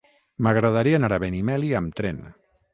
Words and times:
M'agradaria 0.47 0.99
anar 1.01 1.11
a 1.17 1.21
Benimeli 1.25 1.71
amb 1.83 1.95
tren. 2.03 2.27